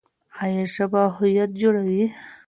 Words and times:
ایا 0.43 0.63
ژبه 0.73 1.01
هویت 1.17 1.51
جوړوي؟ 1.61 2.03